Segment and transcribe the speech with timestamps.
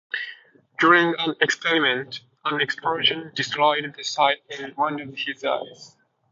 [0.79, 5.95] During an experiment, an explosion destroyed the sight in one of his eyes.